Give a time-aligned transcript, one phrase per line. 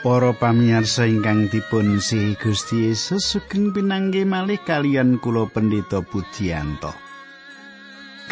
[0.00, 6.96] Para pamirsa ingkang dipun si Gusti Yesus sugeng pinanggih malih kalian kula Pendeta Pujiyanto.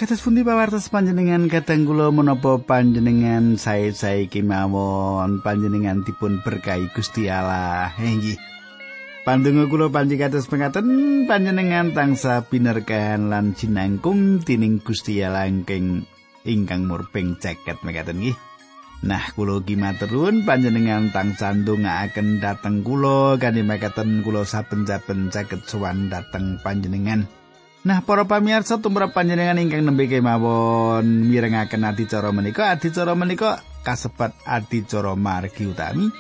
[0.01, 7.93] Kados pundi pawartos panjenengan kadang kula menapa panjenengan sae-sae kemawon panjenengan dipun berkahi Gusti Allah.
[8.01, 8.41] Inggih.
[9.29, 17.37] Pandonga kula panji kados pengaten panjenengan tangsa binerkahan lan jinangkung tining Gusti Allah ingkang murbeng
[17.37, 18.48] jagat mekaten nggih.
[18.99, 26.11] Nah, kula ugi maturun panjenengan tang sandungaaken dhateng kula kanthi mekaten kula saben-saben saged sowan
[26.11, 27.31] dhateng panjenengan.
[27.87, 35.15] Nah, para pamirsa tumrap panjenengan ingkang nembe kemawon mirengaken adicara menika, adicara menika kasebat adicara
[35.15, 36.11] margi utami.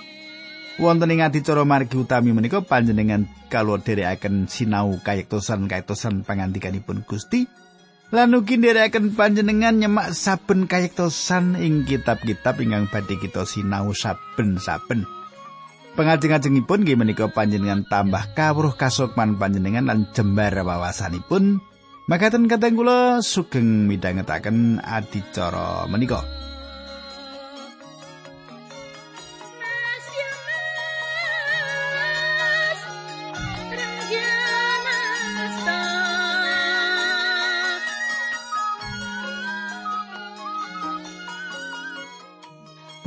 [0.79, 7.51] Wonten ing adicara margi utami menika panjenengan kalau dherekaken sinau kayektosan-kayektosan pangandikanipun Gusti.
[8.09, 15.05] Lan ugi nderekaken panjenengan nyemak saben kayektosan ing kitab-kitab ingkang badhe kita sinau saben-saben.
[15.93, 21.61] Pengajeng-ajengipun nggih menika panjenengan tambah kawruh kasukman panjenengan lan jembar wawasanipun.
[22.09, 26.25] Makaten kateng kula sugeng midhangetaken adicara menika.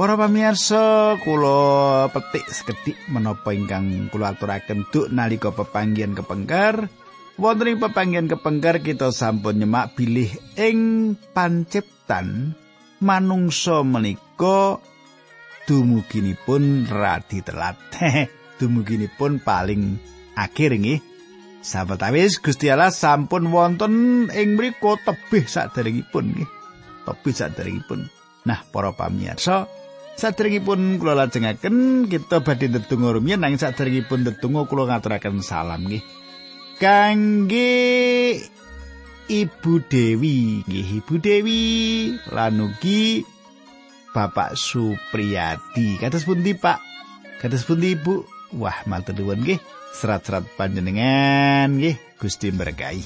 [0.02, 6.90] Para pamirsa, kula petik sekedhik menapa ingkang kula aturaken duk nalika pepanggihan kepengker.
[7.38, 12.58] Wonten ing pepanggihan kepengker kita sampun nyemak bilih ing panciptan
[12.98, 14.82] manungsa menika
[15.70, 17.78] dumuginipun radi telat.
[18.58, 20.02] dumuginipun paling
[20.34, 20.98] akhir nggih.
[21.62, 26.50] Sawetawis Gusti Allah sampun wonten ing mriku tebih saderengipun nggih.
[27.06, 28.10] Tebih saderengipun.
[28.50, 29.70] Nah, para pamirsa,
[30.22, 36.06] Saderengipun kula lajengaken kita badhe ndedonga rumiyin nanging saderengipun ndedonga kula ngaturaken salam nggih.
[36.78, 38.38] Kangge
[39.26, 41.62] Ibu Dewi, nggih Ibu Dewi
[42.30, 43.26] lan ugi
[44.14, 45.98] Bapak Supriyadi.
[45.98, 46.78] Kados pundi Pak?
[47.42, 48.22] Kados pundi Ibu?
[48.62, 49.58] Wah, matur nuwun nggih.
[49.98, 53.02] Serat-serat panjenengan nggih Gusti berkahi.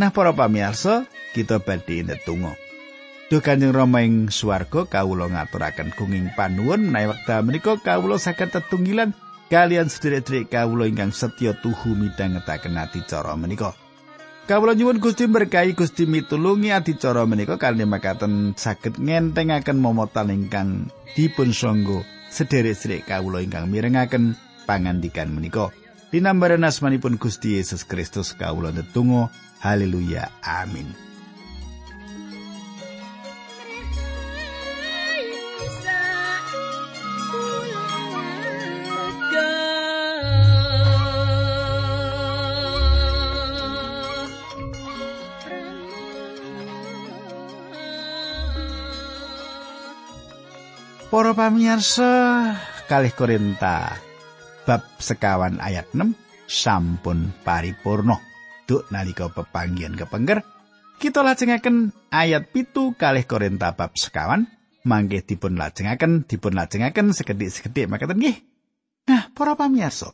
[0.00, 1.04] Nah, para pamirsa,
[1.36, 2.65] kita badhe ndedonga.
[3.26, 9.18] Duh Kanjeng Rama ing swarga kawula ngaturaken gunging panuwun menawi wekdal menika kawula saged tetunggilan
[9.50, 13.74] kalian sedherek-sedherek kawula ingkang setya tuhu midhangetaken adicara menika.
[14.46, 20.86] Kawula nyuwun Gusti berkahi Gusti mitulungi adicara menika kanthi makaten saged ngentengaken momotan ingkang
[21.18, 24.38] dipun sangga sedherek-sedherek kawula ingkang mirengaken
[24.70, 25.74] pangandikan menika.
[26.14, 29.34] Dinambaran asmanipun Gusti Yesus Kristus kawula netunggal
[29.66, 31.05] haleluya amin.
[51.06, 52.10] Para pamirsa
[52.90, 53.94] kalih Korinta
[54.66, 56.02] bab sekawan ayat 6
[56.50, 58.18] sampun paripurna.
[58.66, 60.42] Duk nalika pepanggihan kepengker
[60.98, 64.50] kita lajengaken ayat pitu kalih Korinta bab sekawan
[64.82, 68.42] mangke dipun lajengaken dipun lajengaken sekedhik-sekedhik makaten nggih.
[69.06, 70.10] Nah, para pamirsa.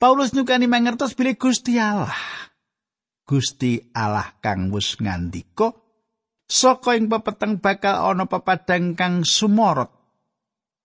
[0.00, 2.16] Paulus nyukani mangertos bilih Gusti Allah.
[3.28, 5.83] Gusti Allah kang wis ngandika
[6.44, 9.90] saka ing pepeteng bakal ana pepadang kang sumorot.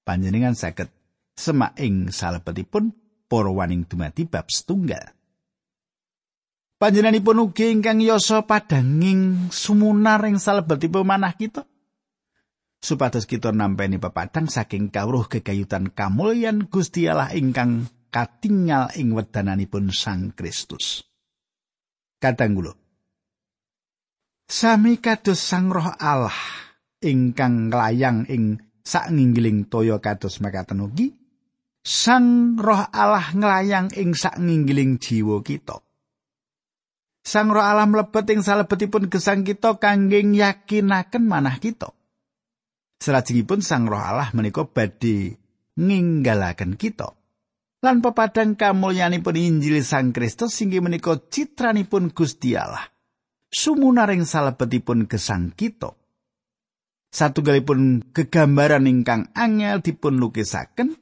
[0.07, 0.89] Panjenengan saged
[1.37, 2.91] semak ing salebetipun
[3.29, 5.13] para waning dumati bab setunggal.
[6.79, 11.67] Panjenenganipun ugi ingkang yasa padanging sumunar ing salebetipun manah kita.
[12.79, 20.31] Supados kita nampeni pepadang saking kawruh kegayutan kamulyan Gusti Allah ingkang katingal ing wedananipun Sang
[20.31, 21.03] Kristus.
[22.23, 22.78] Kadang kula
[24.49, 26.33] Sami kados Sang Roh Allah
[27.05, 31.13] ingkang nglayang ing saknginggiling toya kados mekaten ugi
[31.85, 35.77] Sang Roh Allah nglayang ing saknginggiling jiwa kita.
[37.21, 41.93] Sang Roh Allah mlebet ing salebetipun gesang kita kangge yakinaken manah kita.
[43.05, 45.37] Salajengipun Sang Roh Allah menika badhe
[45.77, 47.13] ninggalaken kita.
[47.85, 52.89] Lan pepadang kamulyanipun Injil Sang Kristus inggih menika citranipun Gusti Allah.
[53.49, 55.93] Sumunaring salebetipun gesang kita.
[57.09, 60.93] Satunggalipun kegambaran ingkang angel dipun lukisaken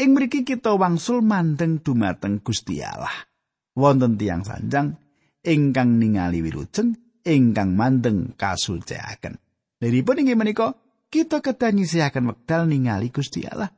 [0.00, 3.28] ing mriki kita wangsul mandeng dumateng Gusti Allah.
[3.76, 4.96] Wonten tiang sanjang
[5.44, 6.96] ingkang ningali wilujeng
[7.28, 9.36] ingkang mandeng kasucikaken.
[9.84, 10.72] Liripun inggih menika
[11.12, 13.68] kita kedah nyisihaken wekdal ningali Gusti Allah.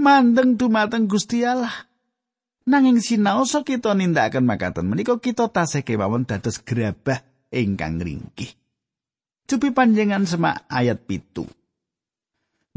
[0.00, 1.72] mandeng dumateng Gusti Allah.
[2.62, 7.18] Nanging sinaosa kita nindakaken makaten menika kita tasih kemawon dados gerabah
[7.50, 8.54] ingkang ringkih.
[9.50, 11.42] Cupi panjenengan semak ayat pitu.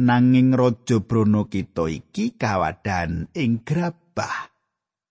[0.02, 4.52] Nanging raja brono kita iki kawadan ing grabah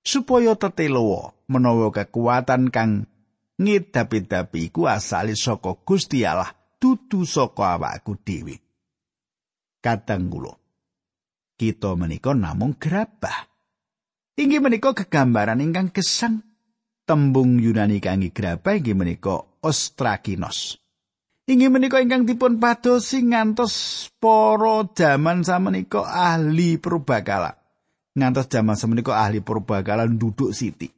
[0.04, 3.08] supaya tetelowo menawa kekuatan kang
[3.56, 6.50] ngedapi-dapi iku asale saka Gusti Allah
[6.82, 8.58] dudu saka awakku dhewe.
[9.78, 10.52] Kadang kula
[11.54, 13.53] kita menika namung grabah.
[14.34, 16.42] Inggih menika kegambaran ingkang gesang.
[17.06, 20.74] Tembung Yunani kangge grabah inggih menika ostrakinos.
[21.46, 27.54] Inggih menika ingkang dipun padosi ngantos para jaman samenika ahli purbakala.
[28.18, 30.90] Ngantos jaman samenika ahli purbakala duduk siti.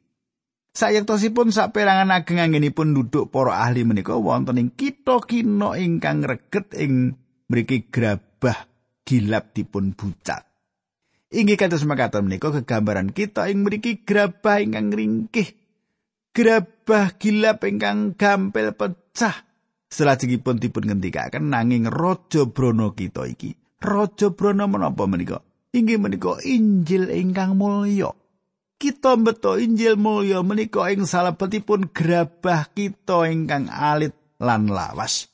[0.73, 7.13] Sayektosipun saperangan ageng anggenipun duduk para ahli menika wonten ing kitha kina ingkang reget ing
[7.51, 8.65] mriki grabah
[9.05, 10.46] gilap dipun bucat.
[11.27, 15.59] Inggih kados makaten menika kegambaran kita ing mriki grabah ingkang ringkih.
[16.31, 19.43] Grabah gilap ingkang gampil pecah.
[19.91, 23.59] Selajengipun dipun ngendikaken nanging raja brana kita iki.
[23.83, 25.43] Raja brana menapa menika?
[25.75, 28.15] Inggih menika Injil ingkang mulya.
[28.79, 35.27] Kita beto Injil mulya menika ing salebetipun grabah kita ingkang alit lan lawas.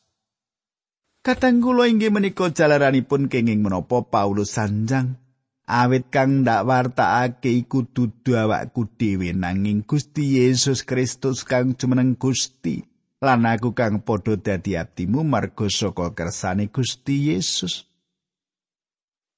[1.21, 5.22] Katang kula inggih menika jalaranipun kenging menapa Paulus sanjang
[5.67, 12.83] awit kang ndak wartakake iku dudu awakku dhewe nanging Gusti Yesus Kristus kang jumeneng Gusti.
[13.23, 17.87] Lan aku kang padha dadi abdimu marga saka kersane Gusti Yesus.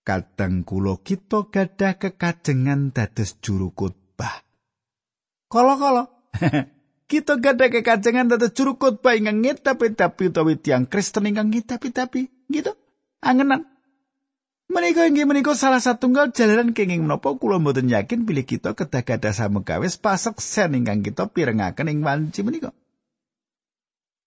[0.05, 4.41] Kadang kula kita gadah kekajengan dados juru khotbah.
[5.49, 6.09] Kala-kala
[7.11, 12.73] kita gadah kekajengan dados juru khotbah ingkang ngetapi-tapi utawi tiyang Kristen ingkang ngetapi-tapi gitu?
[13.21, 13.74] Angenan
[14.65, 19.33] Menika inggih menika salah satunggal jalaran kenging menapa kula mboten yakin bilih kita kedah gadah
[19.33, 22.73] samegawes paseksen ingkang kita pirengaken ing wanci menika.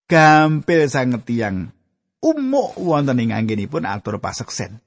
[0.07, 1.75] Gampil sanget tiyang
[2.23, 4.79] umuk wonten ing anggenipun atur paseksen.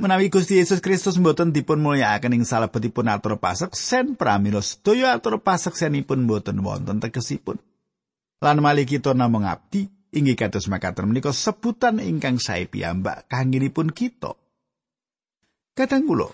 [0.00, 6.24] Menawi Gusti Yesus Kristus mboten dipun mulyakaken ing salebetipun atur paseksen pramila sedaya atur paseksenipun
[6.24, 7.60] mboten wonten tegesipun.
[8.40, 14.34] Lan malih kita namung abdi inggih kados makaten menika sebutan ingkang sae piyambak kangginipun kita.
[15.74, 16.28] Kadang kula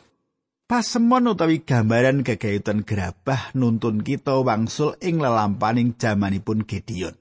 [0.67, 7.15] pasemon utawi gambaran gegayutan gerabah nuntun kita wangsul ing lelampaning jamanipun Gideon.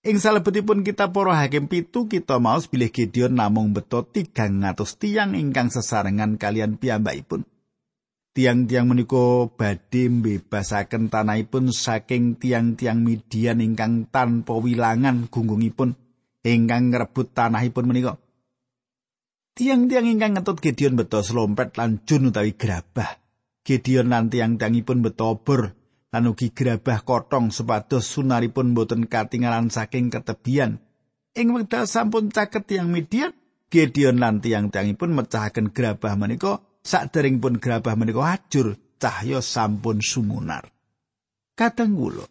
[0.00, 5.36] Ing salebetipun kita para hakim pitu kita maos bilih Gideon namung beto tigang ngatus tiang
[5.36, 7.44] ingkang sesarengan kalian piyambakipun.
[8.30, 15.98] Tiang-tiang menika badhe mbebasaken tanahipun saking tiang-tiang Midian ingkang tanpa wilangan gunggungipun
[16.46, 18.14] ingkang ngrebut tanahipun menika.
[19.58, 23.18] Tiang-tiang ingkang ngetut Gideon beto slompet lan jun utawi gerabah.
[23.66, 25.74] Gideon lan tiang-tiangipun beto obor
[26.10, 30.78] lan ugi gerabah kotong supados sunaripun boten katingalan saking ketebian.
[31.34, 33.34] Ing wekdal sampun caket tiang Midian,
[33.70, 36.69] Gideon lan tiang-tiangipun mecahaken gerabah menika
[37.38, 40.68] pun gerabah menika hajur cahya sampun sumunar.
[41.54, 42.26] Kadang kula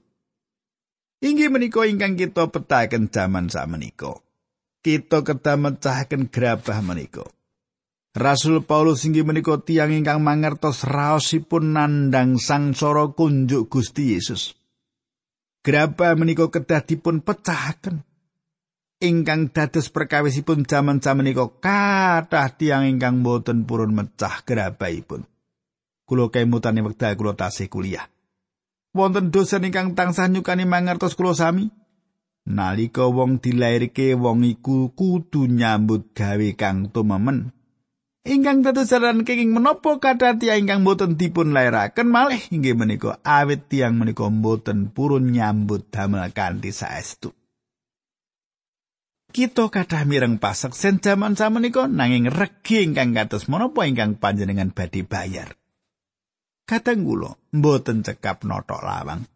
[1.20, 4.20] inggih menika ingkang kita petaken jaman sakmenika.
[4.80, 7.28] Kita kedah mecahaken gerabah menika.
[8.16, 14.56] Rasul Paulus inggih menika tiyang ingkang mangertos raosipun nandang sangsara kunjuk Gusti Yesus.
[15.62, 18.09] Gerabah menika kedah dipun pecahaken.
[19.00, 25.24] Ingkang dados perkawisipun jaman-jaman menika kathah tiyang ingkang boten purun mecah gerabaipun.
[26.04, 28.12] Kulo kemutane wekdal kula tasih kuliah.
[28.92, 31.72] Wonten dosen ingkang tansah nyukani mangertos kula sami.
[32.50, 37.56] Nalika wong dilairke wong iku kudu nyambut gawe kang tumemen.
[38.28, 43.72] Ingkang dados jalan kenging menapa kathah tiyang ingkang boten dipun lairaken malih inggih menika awit
[43.72, 47.39] tiyang menika boten purun nyambut damel kanthi saestu.
[49.30, 55.06] Kita kathah mireng pasek sen jaman samenika nanging regi ingkang kados menapa ingkang panjenengan badhe
[55.06, 55.54] bayar.
[56.66, 59.30] Kadang kula mboten cekap notok lawang.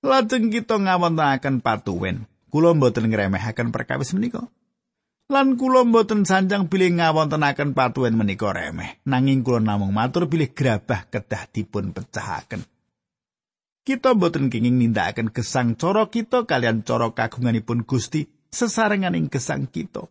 [0.00, 2.24] Lajeng kita ngawontenaken patuwen.
[2.48, 4.48] Kula mboten ngremehaken perkawis menika.
[5.28, 8.96] Lan kula mboten sanjang bilih ngawontenaken patuwen menika remeh.
[9.04, 12.64] Nanging kula namung matur bilih grabah kedah dipun pecahaken.
[13.84, 20.06] Kita mboten kenging nindakaken gesang cara kita kalian cara kagunganipun Gusti sesarengan ing gesang kita.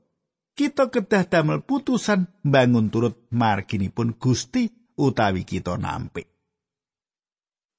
[0.55, 6.31] Kita kedah damel putusan bangun turut marginipun Gusti utawi kita nampik.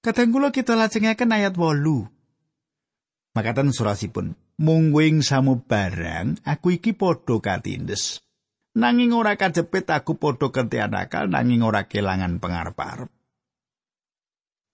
[0.05, 3.33] Kadang kula kita lajengaken ayat 8.
[3.33, 8.21] Makatan surasipun, mungguing samu barang aku iki padha katindes.
[8.77, 13.09] nanging ora kajepit aku padha kentean akal nanging ora kelangan pangarep-arep.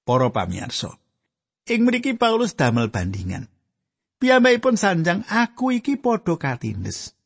[0.03, 0.99] Para pamirsa,
[1.71, 3.47] ing mriki Paulus damel bandingan.
[4.23, 7.19] Piyambakipun sanjang aku iki padha katindes.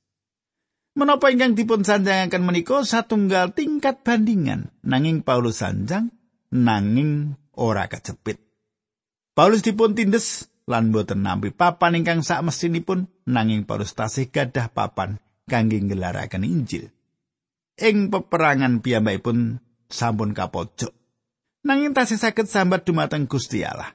[0.96, 6.08] Menapa ingkang dipun sanjangaken menika satunggal tingkat bandingan nanging Paulus sanjang
[6.48, 8.40] nanging ora kejepit.
[9.36, 15.20] Paulus dipun tindes lan boten nampi papan ingkang sak mesinipun nanging Paulus tasih gadah papan
[15.44, 16.88] kangge ngelaraken Injil.
[17.76, 19.60] Ing peperangan piyambakipun
[19.92, 20.96] sampun kapojok.
[21.60, 23.92] Nanging tasih saged sambat dumateng Gusti Allah.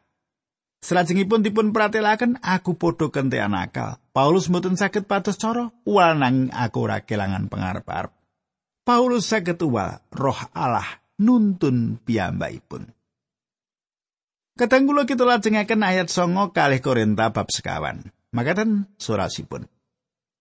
[0.82, 4.02] Salajengipun dipun pratelaken aku padha kentean akal.
[4.18, 8.10] Paulus mboten saged pados cara uwal nanging aku ora kelangan pangarep-arep.
[8.82, 12.90] Paulus saged uwal roh Allah nuntun piyambakipun.
[14.58, 18.10] Katanggula kita lajengaken ayat songo kalih Korinta bab sekawan.
[18.34, 19.70] Makaten surasipun.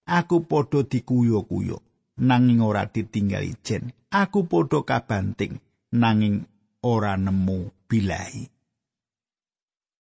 [0.09, 1.85] Aku padha dikuyo-kuyo
[2.17, 3.93] nanging ora ditinggal ijen.
[4.09, 5.61] Aku padha kabanting
[5.93, 6.49] nanging
[6.81, 8.60] ora nemu bilahi.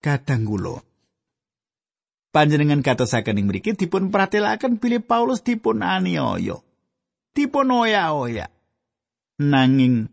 [0.01, 0.49] Kadang.
[2.31, 6.63] Panjenengan katosaken ing mriki dipun pratelaken bilih Paulus dipun aniaya.
[7.35, 8.47] Dipun oya-oya.
[9.43, 10.07] Nanging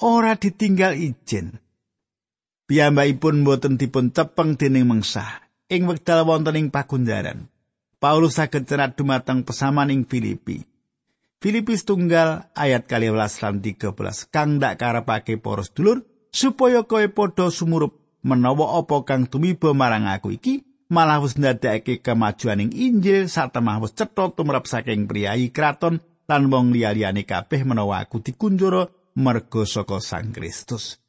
[0.00, 1.60] ora ditinggal ijen.
[2.64, 7.52] Piyambakipun boten dipun cepeng dening mengsah ing wekdal wonten ing pagunjaran.
[8.00, 10.64] Paulus saged cerat dumateng pesaman ing Filipi.
[11.40, 17.99] Filipi tunggal ayat kali lan 13 kang dak karepake poros dulur supaya kowe padha sumurup
[18.26, 24.32] menawa apa kang tumiba marang aku iki malah wis ndadekake kemajuaning Injil satemah wis cetha
[24.34, 28.86] tumrap saking priyayi kraton lan wong liya-liyane kabeh menawa aku dikunjara
[29.18, 31.02] merga saka Sang Kristus.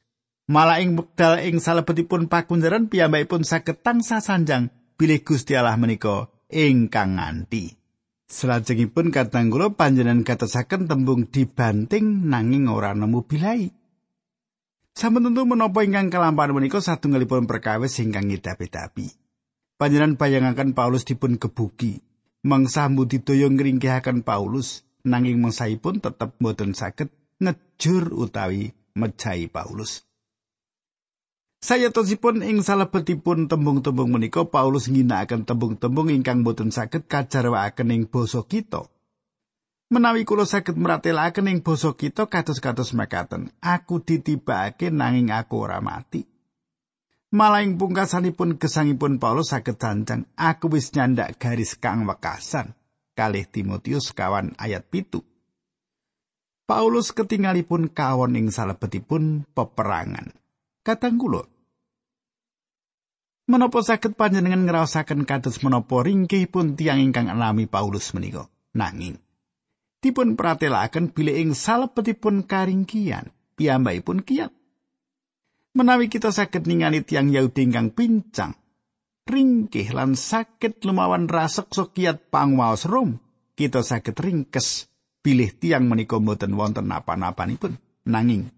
[0.49, 7.21] Malah ing wekdal ing salebetipun pakunjaran piyambakipun saged tansah sanjang bilih Gusti Allah menika ingkang
[7.21, 7.77] nganti.
[8.31, 13.80] Salajengipun kadang kula panjenengan katosaken tembung dibanting nanging ora nemu bilai.
[14.91, 19.07] Sampun tentu menapa ingkang kelampahan menika satunggalipun perkawis ingkang ngidapi-dapi.
[19.79, 22.03] Panjenengan bayangaken Paulus dipun kebuki,
[22.45, 27.09] mangsa mbudidaya ngringkihaken Paulus nanging mengsahipun tetep boten saged
[27.41, 30.05] ngejur utawi mejahi Paulus.
[31.61, 38.41] Saya tosipun ing salebetipun tembung-tembung menika Paulus ngginakaken tembung-tembung ingkang boten saged kajarwakaken ing basa
[38.45, 38.89] kita.
[39.91, 46.23] Menawi kula saged meratelaken ing basa kita kados-kados makaten, aku ditibake nanging aku ora mati.
[47.35, 52.71] Malah ing pungkasanipun gesangipun Paulus saged dancang, aku wis nyandak garis kang wekasan.
[53.19, 55.27] Kalih Timotius kawan ayat pitu.
[56.63, 60.31] Paulus ketingalipun kawon ing salebetipun peperangan.
[60.87, 61.43] Katang kula,
[63.51, 68.47] Menapa saged panjenengan ngraosaken kados menapa ringkihipun tiang ingkang alami Paulus menika?
[68.71, 69.19] Nanging
[70.01, 74.51] dipun pratelaken bilih ing salebetipun karingkian piyambakipun kiyat.
[75.71, 78.59] Menawi kita saged ningali tiang Yahudi ingkang pincang,
[79.23, 83.23] ringkih lan sakit lumawan raseksa kiyat pangwaos Rom,
[83.55, 84.91] kita saged ringkes
[85.23, 87.79] bilih tiang menika mboten wonten napa-napanipun.
[88.01, 88.49] Nanging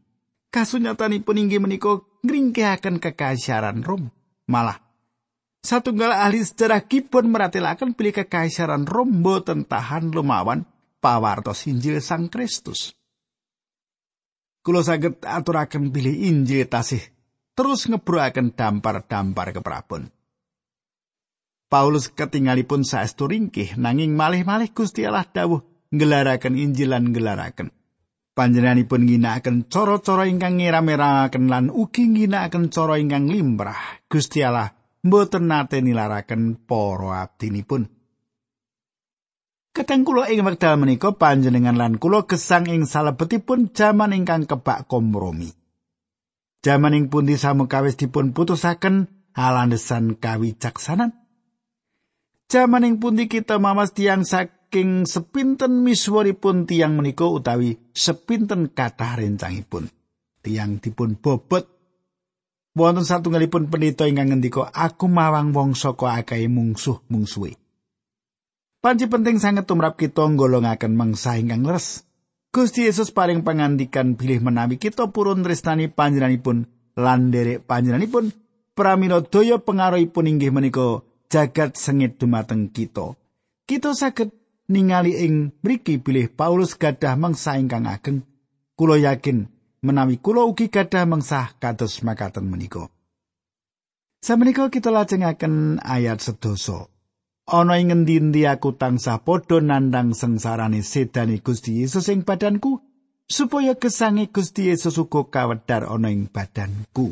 [0.49, 4.09] kasunyatanipun inggih menika ngringkihaken kekaisaran Rom.
[4.49, 4.79] Malah
[5.61, 10.65] satunggal ahli sejarah kipun meratelaken bilih kekaisaran Rom boten tahan lumawan
[11.03, 12.95] pawartos Injil Sang Kristus.
[14.63, 17.03] Kulo saged aturaken bilih Injil tasih
[17.51, 20.07] terus ngebroaken dampar-dampar keprabon.
[21.67, 25.59] Paulus ketinggalipun saestu ringkih nanging malih-malih Gusti Allah dawuh
[25.91, 27.75] ngelaraken Injil lan ngelaraken.
[28.33, 34.01] Panjenenganipun ngginakaken cara-cara ingkang ngira-miraken lan ugi ngginakaken cara ingkang limrah.
[34.09, 34.73] Gusti Allah
[35.05, 38.02] mboten nate nilaraken para abdinipun.
[39.73, 45.49] Kadang kula ing wekdal menika panjenengan lan kula gesang ing salebetipun jaman ingkang kebak kompromi.
[46.61, 51.17] Jaman ing pundi samukawis dipun putusaken alandesan kawicaksanan.
[52.53, 59.89] Jaman ing pundi kita mamas tiang saking sepinten misuwuripun tiang menika utawi sepinten kathah rencangipun.
[60.45, 61.65] Tiang dipun bobot
[62.77, 67.62] wonten satunggalipun pendeta ingkang ngendika aku mawang wong saka akeh mungsuh-mungsuhe.
[68.83, 72.03] Panci penting sangat tumrap kita nggolongaken mangsa ingkang leres.
[72.51, 76.67] Gusti Yesus paling pangandikan bilih menawi kita purun tresnani panjenenganipun
[76.99, 78.35] lan derek panjenenganipun
[78.75, 80.99] pramila daya pengaruhipun inggih menika
[81.31, 83.15] jagat sengit dumateng kita.
[83.63, 84.35] Kita saged
[84.67, 88.27] ningali ing mriki bilih Paulus gadah mangsa ingkang ageng.
[88.75, 89.47] Kulo yakin
[89.79, 92.91] menawi kulo ugi gadah mangsa kados makaten menika.
[94.19, 96.92] Samenika kita lajengaken ayat sedoso.
[97.47, 102.79] Ana ing ngendi aku tansah padha nandhang sengsarane sedane Gusti Yesus ing badanku
[103.27, 107.11] supaya gesange Gusti Yesus uga kawedhar ana ing badanku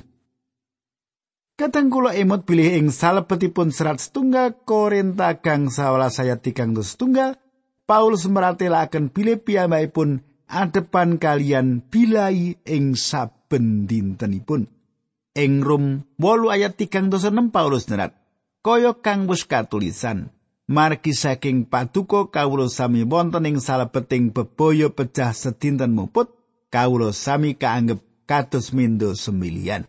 [1.62, 7.38] Kadang kula emot pilih ing salebetipun serat setunggal Korinta gang sawala saya tigang setunggal
[7.86, 14.74] Paulus meratelaken bilih piyambakipun adepan kalian bilai ing saben dintenipun.
[15.38, 17.14] Ing Rum 8 ayat 3
[17.54, 18.21] Paulus nerat
[18.62, 20.30] kaya kang wis katulisan.
[20.72, 26.32] Margi saking paduka kawula sami wonten ing salebeting bebaya pecah sedinten muput
[26.72, 29.84] kawula sami kaanggep kados mindo semilian.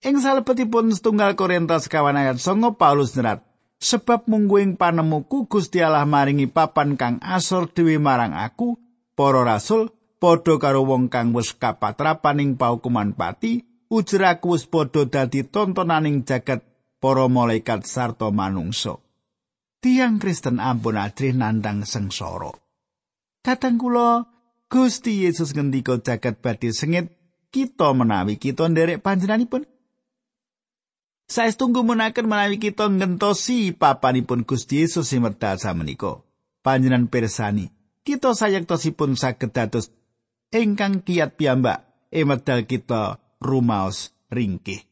[0.00, 3.44] Ing salebetipun setunggal Korintus kawan ayat songo Paulus nerat
[3.82, 8.80] sebab mungguing panemuku Gusti Allah maringi papan kang asor dewi marang aku
[9.12, 16.22] para rasul padha karo wong kang wis kapatrapaning paukuman pati ujraku wis padha dadi tontonaning
[16.24, 16.64] jagat
[17.00, 19.00] para malaikat sarta manungsa.
[19.80, 22.52] Tiang Kristen ampun adrih nandang sengsara.
[23.40, 24.28] Kadang kula
[24.68, 27.08] Gusti Yesus ngendika jagat badhe sengit
[27.48, 29.64] kita menawi kita nderek panjenenganipun.
[31.26, 36.20] Saestunggu menaken menawi kita ngentosi papanipun Gusti Yesus sing medal samenika.
[36.60, 37.72] Panjenengan pirsani,
[38.04, 39.88] kita sayektosipun saged dados
[40.52, 44.89] ingkang kiat piyambak e medal kita rumaos ringkih.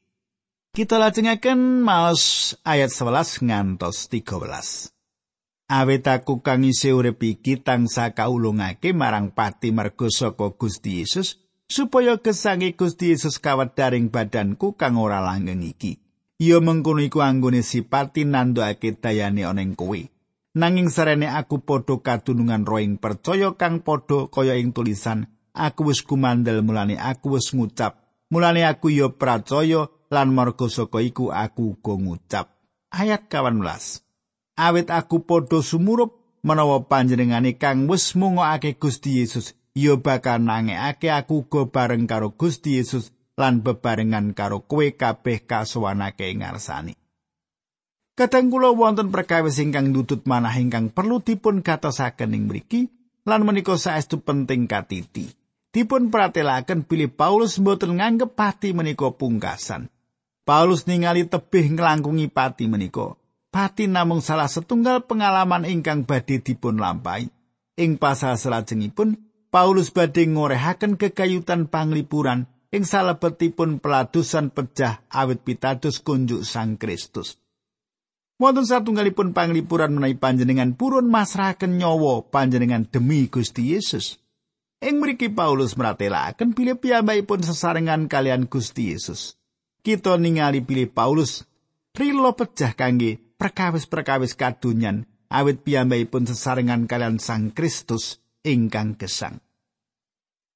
[0.79, 4.95] Kita lajengaken maos ayat 11 ngantos 13.
[5.67, 12.23] Awit aku kang isih urip iki tangsa kaulungake marang pati mergo saka Gusti Yesus supaya
[12.23, 15.99] gesange Gusti Yesus kawedharing badanku kang ora langgeng iki.
[16.39, 19.99] Ya mengkono iku anggone sipati nandhakake dayane ana ing kowe.
[20.55, 25.27] Nanging sarene aku padha kadunungan roing percaya kang padha kaya ing tulisan,
[25.59, 27.99] aku wis kumandel mulane aku wis ngucap.
[28.31, 32.47] Mulane aku ya percaya lan marga saka iku aku uga ngucap
[32.93, 34.03] ayat 18
[34.57, 41.45] awit aku padha sumurup menawa panjenengane kang wis mungokake Gusti Yesus ya bakal nangekake aku
[41.45, 46.97] uga bareng karo Gusti Yesus lan bebarengan karo kowe kabeh kasuwanake ngarsani
[48.19, 52.91] Kadang kula wonten perkawis ingkang nutut manah ingkang perlu dipun gatosaken ing mriki
[53.23, 55.31] lan menika saestu penting katiti.
[55.71, 59.87] Dipun pratelaken pilih Paulus mboten nganggep pati menika pungkasan.
[60.49, 63.21] Paulus ningali tebih nglangkungi pati menika.
[63.53, 67.29] Pati namung salah setunggal pengalaman ingkang badhe dipun lampahi.
[67.77, 76.49] Ing pasal salajengipun Paulus badhe ngorehaken kekayutan panglipuran ing salebetipun peladusan pecah awit pitados kunjuk
[76.49, 77.37] Sang Kristus.
[78.41, 84.17] Wonten satunggalipun panglipuran menawi panjenengan purun masrahaken nyawa panjenengan demi Gusti Yesus.
[84.81, 89.38] Ing mriki Paulus meratelaken bilih piyambakipun sesarengan kalian Gusti Yesus.
[89.83, 91.47] Kita ningali pilih Paulus
[91.95, 99.45] rilo pecah kangge perkawis-perkawis kadunyan awit piyambakipun sesarengan kalian Sang Kristus ingkang gesang.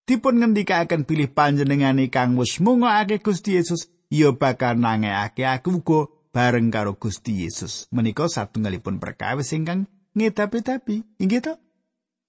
[0.03, 6.01] Dipun ngendikaken pilih panjenengane kang wis mungokake Gusti Yesus, ya bakal nangekake aku uga
[6.35, 7.87] bareng karo Gusti Yesus.
[7.95, 9.87] Menika satunggalipun perkawis ingkang
[10.19, 11.55] ngedapi-dapi, inggih to?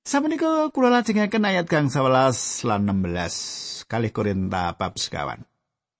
[0.03, 5.47] Samenika kula lajengaken ayat kang 11 lan 16 kali Korinta bab sekawan.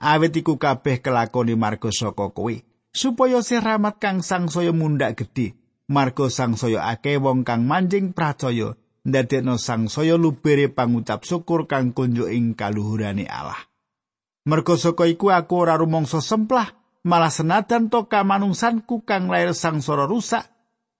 [0.04, 2.52] Awit iku kabeh kelakoni marga saka kowe
[2.92, 5.56] supaya sih rahmat kang sangsaya mundak gedhe
[5.88, 8.76] marga sangsaya akeh wong kang manjing pracaya
[9.08, 13.60] ndadekno sangsaya lubere pangucap syukur kang kunjuk ing kaluhurane Allah.
[14.44, 16.68] Merga saka iku aku ora rumangsa semplah
[17.08, 20.44] malah senadan to kamanungsanku kang lair sangsara rusak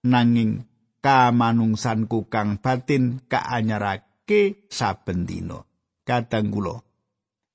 [0.08, 0.64] nanging
[1.04, 5.60] kamanungsanku kang batin kaanyarake saben dina.
[6.04, 6.93] Kadang kula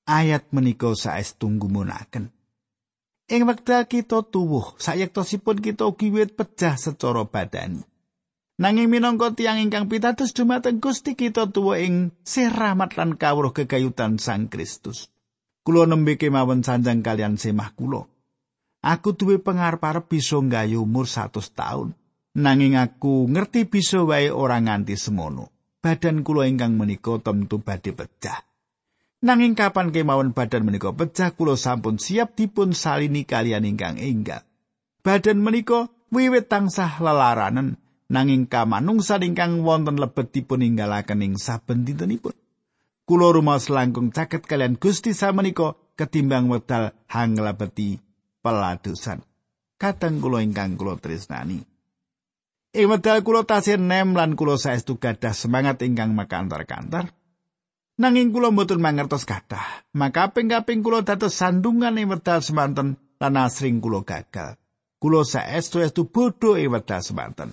[0.09, 2.33] ayat menika saestu gumunaken.
[3.29, 7.85] Ing wekdal kita tuwuh, sayektosipun kita ugi wit pecah secara badani.
[8.59, 14.19] Nanging minangka tiyang ingkang pitados dumateng Gusti kita tuwa ing sih rahmat lan kawruh kegayutan
[14.19, 15.13] Sang Kristus.
[15.63, 18.09] Kulo nembe kemawon sanjang kalian semah kulo.
[18.81, 21.95] Aku duwe pengarep-arep bisa nggayu umur 100 taun.
[22.35, 25.53] Nanging aku ngerti bisa wae ora nganti semono.
[25.79, 28.48] Badan kulo ingkang menika tentu badhe pecah.
[29.19, 34.47] Nanging kapan kemawon badan menika pecah kula sampun siap dipun salini kalian ingkang enggal.
[35.03, 37.75] Badan menika wiwit tansah lelaranen
[38.07, 42.31] nanging kamanungsan ingkang wonten lebet dipun inggalaken ing saben dintenipun.
[43.03, 47.99] Kula rumaos langkung caket kalian Gusti samenika ketimbang wedal hanglebeti
[48.39, 49.19] peladusan.
[49.75, 51.59] Kadang kula ingkang kula tresnani.
[52.71, 57.18] Ing wedal kula tasih nem lan kula saestu gadah semangat ingkang makantar-kantar.
[57.99, 63.35] Nanging kula mboten mangertos kathah, maka ping kaping kula dados sandungan ing wedal semanten lan
[63.35, 64.55] asring kula gagal.
[65.03, 67.51] Kula saestu-estu bodho ing wedha semanten.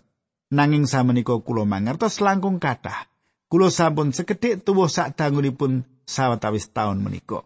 [0.54, 3.11] Nanging samenika kula mangertos langkung kathah.
[3.50, 7.42] Kula sampun sekedhik tuwuh sak dangunipun sawetawis taun menika.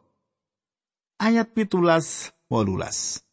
[1.17, 3.25] Ayat pitulas wolulas.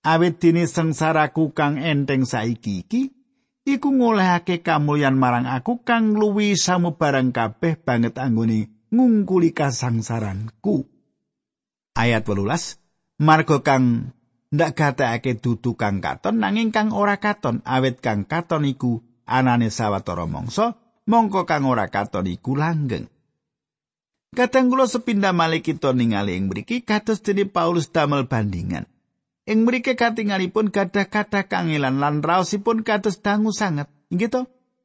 [0.00, 3.12] Awit dini sengsaraku kang enteng saiki iki,
[3.68, 10.86] iku ngolehake kamulyan marang aku kang luwi samubarang kabeh banget anggone ngungkuli kasangsaranku.
[11.96, 12.78] Ayat wolulas.
[13.20, 14.14] Margo kang
[14.50, 18.98] ndak gatekake dudu kang katon nanging kang ora katon awet kang katon iku
[19.28, 20.74] anane sawetara mangsa
[21.06, 23.06] mongko kang ora katon iku langgeng
[24.30, 28.86] Kadang kula sepindah malih kita ningali ing mriki kados dene Paulus damel bandingan.
[29.42, 33.90] Ing mriki katingalipun gadah kata kangelan lan raosipun kados dangu sanget.
[34.14, 34.40] Inggih to?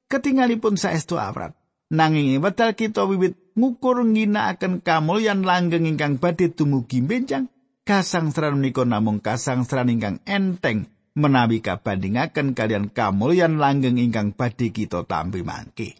[0.09, 1.53] Ketingalipun saestu awrat.
[1.93, 7.47] Nanging wedal kita wiwit ngukur ngginakaken kamulyan langgeng ingkang badhe dumugi benjang
[7.87, 15.41] kasangsaran menika namung kasangsaran ingkang enteng menawi kabandingaken kalian kamulyan langgeng ingkang badhe kita tampi
[15.41, 15.95] mangke.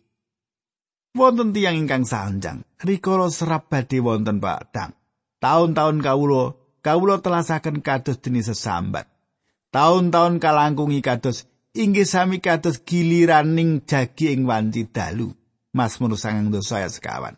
[1.16, 4.92] Wonten tiyang ingkang sanjang, rikala serap badhe wonten padang.
[5.40, 9.08] Taun-taun kawula, kawula telasaken kados dene sesambat.
[9.72, 15.32] Taun-taun kalangkungi kados inggih sami kados giliraning jagi ing wanci dalu.
[15.72, 17.36] Mazmur sangang dosa ayat sekawan.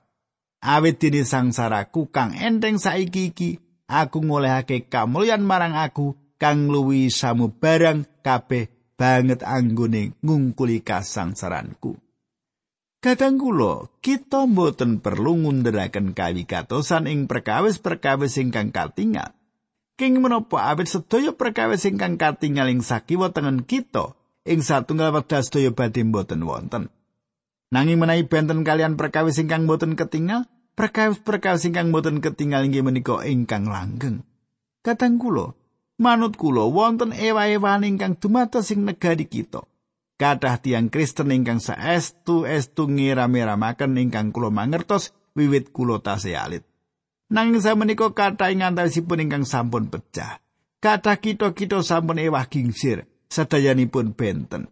[0.67, 3.56] Awit dene sangsaraku kang enteng saiki iki,
[3.88, 8.67] aku ngolehake kamulyan marang aku kang luwi samubarang kabeh
[8.99, 11.95] banget anggone ngungkuli kasangsaranku.
[12.99, 19.32] Kadang kula kita mboten perlu ngunderaken kawigatosan ing perkawis-perkawis ingkang katingal.
[19.95, 25.71] King menapa awit sedaya perkawis ingkang katingal ing sakiwa tengen kita ing satunggal wekdal sedaya
[25.71, 26.91] badhe mboten wonten.
[27.71, 30.43] Nanging menawi benten kalian perkawis ingkang mboten ketingal,
[30.78, 34.22] perkawis-perkawis ingkang boten ketinggal inggih menika ingkang langgeng.
[34.86, 35.58] Kadang kula,
[35.98, 39.66] manut kula wonten ewa-ewan ingkang dumados ing negari kita.
[40.18, 46.63] Kathah tiang Kristen ingkang saestu estu ngira-miramaken ingkang kula mangertos wiwit kula tasih alit.
[47.28, 50.40] Nanging samenika kathah ing antawisipun ingkang sampun pecah.
[50.80, 54.72] Kathah kita-kita sampun ewah gingsir sedayanipun benten.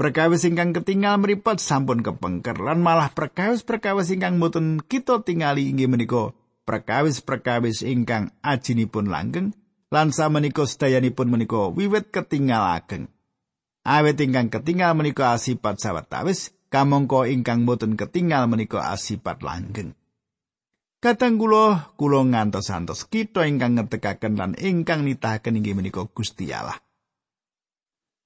[0.00, 6.32] Perkawis ingkang ketinggal mripat sampun kepengker lan malah perkawis-perkawis ingkang mboten kita tingali inggih menika
[6.64, 9.52] perkawis-perkawis ingkang ajinipun langgeng
[9.92, 13.12] lan samenika sedayanipun menika wiwit ketinggalaken.
[13.84, 19.92] Awit ingkang ketinggal menika asipat sawetawis, kamangka ingkang mboten ketinggal menika asipat langgeng.
[21.04, 26.80] Kadang kula kula ngantos-antos kita ingkang ngetekaken lan ingkang nitahaken inggih menika Gusti Allah.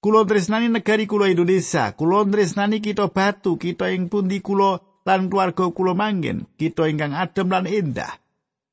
[0.04, 5.72] Kulo tresnani negari kulo Indonesia, kulo tresnani kita batu, kita ing pundi kulo lan keluarga
[5.72, 8.12] kulo manggen, kita ingkang adem lan endah.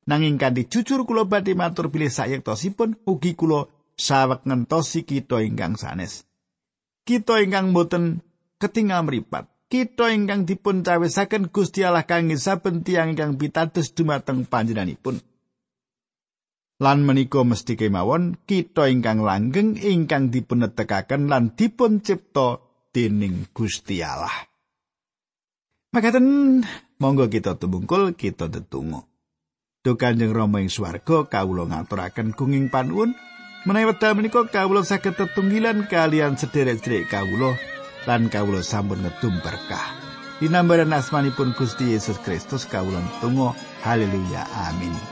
[0.04, 6.28] Nanging kanthi jujur kulo badhe matur bilih sayektosipun ugi kulo sawek ngentosi kita ingkang sanes.
[7.08, 8.20] Kita ingkang boten
[8.60, 15.16] ketinggal mripat, kita ingkang dipun cawisaken Gusti Allah kangge saben tiyang ingkang pitados dumateng panjenenganipun.
[16.82, 22.58] Lan menika mesti kemawon kita ingkang langgeng ingkang dipunetekaken lan dipun cipta
[22.90, 24.50] dening Gusti Allah.
[25.94, 26.58] Makaten
[26.98, 29.06] monggo kita tumungkul kita tetunggu.
[29.82, 33.14] Duh Kanjeng Rama ing swarga kawula ngaturaken gunging panuwun
[33.62, 37.54] menawi wekdal menika kawula saged tetunggilan kalian sederek-sederek kawula
[38.10, 39.94] lan kawula sampun ngedum berkah.
[40.42, 43.54] Dinambaran asmanipun Gusti Yesus Kristus kawula tunggu.
[43.86, 44.42] Haleluya.
[44.70, 45.11] Amin.